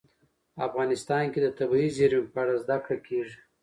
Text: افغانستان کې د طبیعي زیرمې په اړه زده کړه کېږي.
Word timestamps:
افغانستان 0.67 1.23
کې 1.33 1.39
د 1.43 1.47
طبیعي 1.59 1.89
زیرمې 1.97 2.29
په 2.33 2.37
اړه 2.43 2.53
زده 2.63 2.77
کړه 2.85 2.97
کېږي. 3.07 3.37